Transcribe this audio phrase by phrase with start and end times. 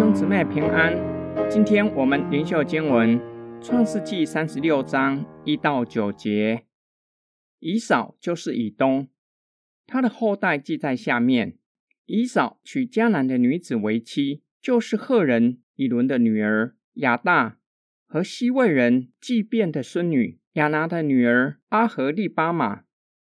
[0.00, 0.96] 兄姊妹平安，
[1.50, 3.20] 今天我们灵修经文
[3.60, 6.64] 创世纪三十六章一到九节。
[7.58, 9.08] 以扫就是以东，
[9.86, 11.58] 他的后代记在下面。
[12.06, 17.58] 以扫娶迦南的女子为妻，就是赫人以伦的女儿亚大
[18.06, 22.84] 和希未人祭便的孙女亚拿的女儿阿合利巴玛，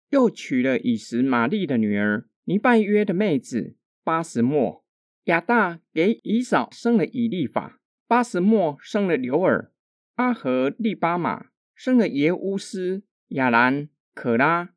[0.09, 4.82] 又娶了以实玛利的女儿尼拜约的妹子巴实末。
[5.25, 9.71] 亚大给以扫生了以利法，巴实末生了流尔，
[10.15, 14.73] 阿合利巴马生了耶乌斯、亚兰、可拉，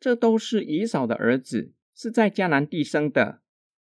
[0.00, 3.40] 这都是以扫的儿子，是在迦南地生的。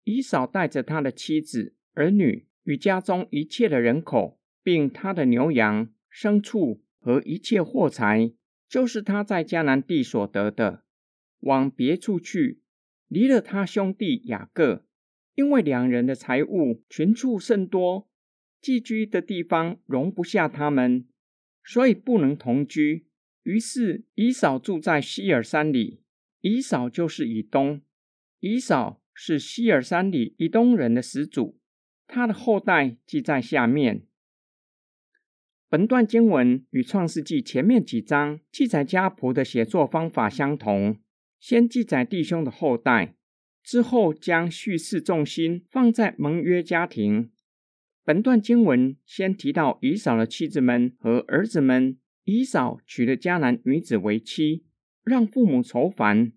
[0.06, 8.32] 以扫带着他的妻子、儿女与家中一切的人口，并他的牛羊、牲畜和一切货财，
[8.70, 10.86] 就是他在迦南地所得的，
[11.42, 12.62] 往别处去，
[13.10, 14.87] 离了他兄弟雅各。
[15.38, 18.10] 因为两人的财物群畜甚多，
[18.60, 21.08] 寄居的地方容不下他们，
[21.64, 23.06] 所以不能同居。
[23.44, 26.02] 于是以扫住在西尔山里。
[26.42, 27.82] 以扫就是以东，
[28.40, 31.60] 以扫是西尔山里以东人的始祖，
[32.08, 34.08] 他的后代记在下面。
[35.70, 41.00] 本段经文与创世纪前面几章记载家谱的写作方法相同，
[41.40, 43.17] 先记载弟兄的后代。
[43.68, 47.30] 之后将叙事重心放在盟约家庭。
[48.06, 51.98] 本段经文先提到以扫的妻子们和儿子们。
[52.24, 54.66] 以扫娶了迦南女子为妻，
[55.04, 56.34] 让父母愁烦；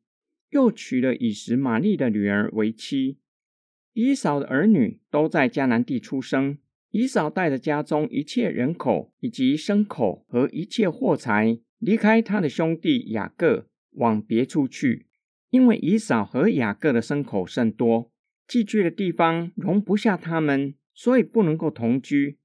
[0.50, 3.18] 又娶了以实玛利的女儿为妻。
[3.92, 6.58] 以扫的儿女都在迦南地出生。
[6.90, 15.06] 以扫带着家中一切人口以及牲口和一切货财，离开他的兄弟雅各，往别处去。
[15.50, 18.10] 因为以扫和雅各的牲口甚多，
[18.46, 22.38] 寄居的地方容不下他们，所以不能够同居。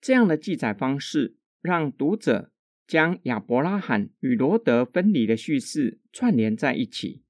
[0.00, 2.52] 这样的记载方式，让读者
[2.86, 7.22] 将亚伯拉罕与罗德分离的叙事串联在一起。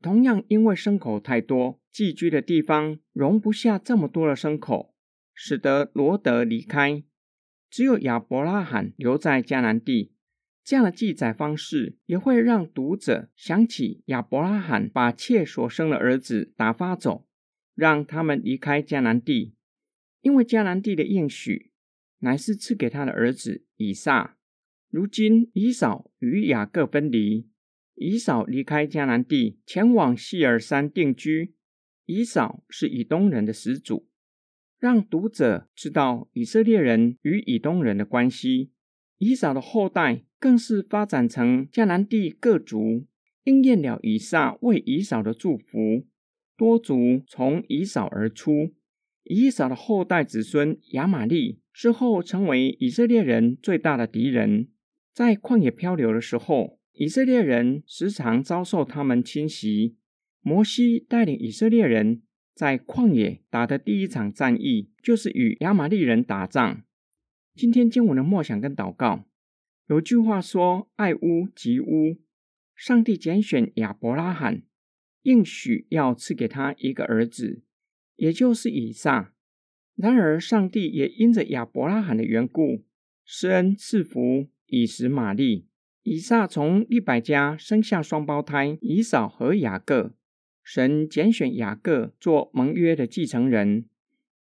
[0.00, 4.94] 同样，因为牲口太多，寄居的地方容不下这么多的牲口，
[5.34, 7.02] 使得罗德离开，
[7.68, 10.12] 只有亚伯拉罕留在迦南地。
[10.68, 17.26] 这样的记载方式也会让读者想起亚伯拉罕把妾所生的儿子打发走，
[17.74, 19.54] 让他们离开迦南地，
[20.20, 21.70] 因为迦南地的应许
[22.18, 24.36] 乃是赐给他的儿子以撒。
[24.90, 27.48] 如今以扫与雅各分离，
[27.94, 31.54] 以扫离开迦南地，前往西尔山定居。
[32.04, 34.06] 以扫是以东人的始祖，
[34.78, 38.72] 让读者知道以色列人与以东人的关系。
[39.16, 43.06] 以扫的后代更是发展成迦南地各族，
[43.44, 46.06] 应验了以撒为以扫的祝福，
[46.56, 48.74] 多族从以扫而出。
[49.24, 54.68] 以扫的后代子孙亚玛利之后成为以色列人最大的敌人，
[55.12, 59.96] 在旷野漂流的时候，以色列人时常遭受他们侵袭。
[60.40, 62.22] 摩西带领以色列人
[62.54, 66.82] 在旷野打的第一场战役，就是与亚玛利人打仗。
[67.54, 69.26] 今天经文的默想跟祷告，
[69.88, 72.18] 有句话说：“爱屋及乌。”
[72.76, 74.62] 上帝拣选亚伯拉罕，
[75.22, 77.62] 应许要赐给他一个儿子，
[78.16, 79.32] 也就是以撒。
[79.96, 82.84] 然而，上帝也因着亚伯拉罕的缘故，
[83.24, 85.66] 施恩赐福以实玛利。
[86.02, 90.14] 以撒从利百家生下双胞胎以扫和雅各。
[90.62, 93.86] 神拣选雅各做盟约的继承人，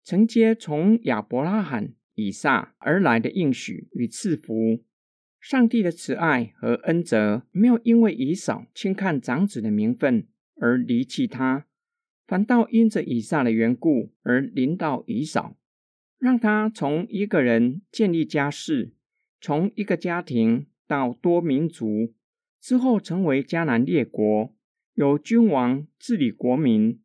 [0.06, 1.94] 承接从亚伯拉罕。
[2.16, 4.84] 以撒而来的应许与赐福，
[5.44, 11.66] 上帝的慈爱和恩泽没有因为以扫轻看长子的名分而离弃他，
[12.26, 15.58] 反倒因着以撒的缘故而临到以扫，
[16.18, 18.94] 让他从一个人建立家室，
[19.42, 22.14] 从一个家庭到多民族，
[22.62, 24.56] 之后成为迦南列国，
[24.94, 27.02] 由君王治理国民。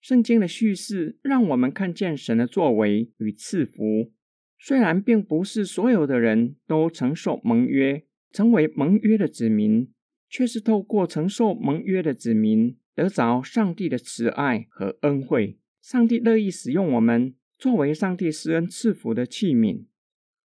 [0.00, 4.12] 圣经的叙事让我们看见神的作为与赐福。
[4.58, 9.92] 虽然并不是所有的人都承受盟约，成为盟约的子民，
[10.28, 15.58] 却是透过承受盟约的子民，得着上帝的慈爱和恩惠。
[15.80, 19.86] 上帝乐意使用我们作为上帝施恩赐福的器皿。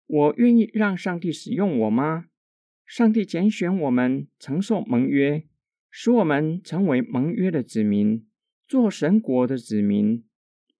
[0.07, 2.27] 我愿意让上帝使用我吗？
[2.85, 5.45] 上帝拣选我们承受盟约，
[5.89, 8.27] 使我们成为盟约的子民，
[8.67, 10.25] 做神国的子民。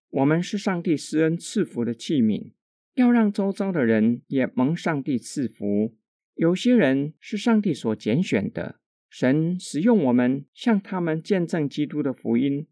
[0.09, 2.51] 我们是上帝施恩赐福的器皿。
[2.93, 5.95] 要让周遭的人也蒙上帝赐福。
[6.35, 8.79] 有些人是上帝所拣选的，
[9.09, 12.67] 神使用我们向他们见证基督的福音，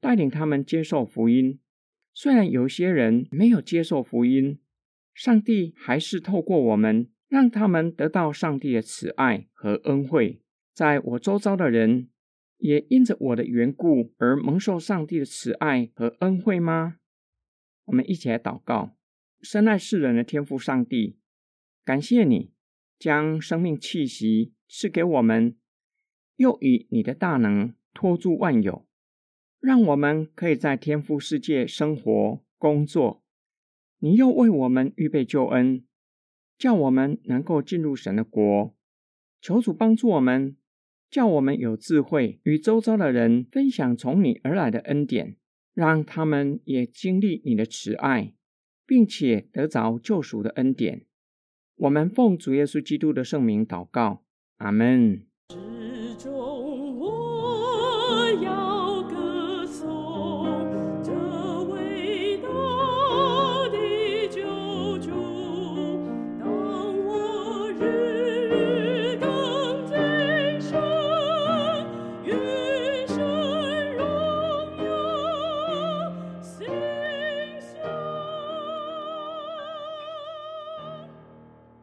[0.00, 1.60] 带领他们接受福音，
[2.12, 4.58] 虽然有些人没有接受福音，
[5.14, 10.42] 上帝还是透过我们，让他们得到上帝的慈爱和恩惠。
[10.74, 12.10] 在我周遭的人，
[12.58, 16.96] 也因着我的缘故而蒙受上帝的慈爱和恩惠吗？
[17.86, 18.96] 我们一起来祷告：
[19.40, 21.18] 深爱世人的天父上帝，
[21.84, 22.52] 感谢你
[22.98, 25.56] 将生命气息赐给我们，
[26.36, 28.86] 又以你的大能托住万有，
[29.60, 33.22] 让我们可以在天父世界生活工作。
[33.98, 35.84] 你又为我们预备救恩，
[36.58, 38.74] 叫我们能够进入神的国。
[39.40, 40.56] 求主帮助我们。
[41.08, 45.36] 叫我们有智慧，与周遭的人分享从你而来的恩典，
[45.72, 48.34] 让他们也经历你的慈爱，
[48.86, 51.04] 并且得着救赎的恩典。
[51.76, 54.22] 我们奉主耶稣基督的圣名祷告，
[54.56, 55.26] 阿门。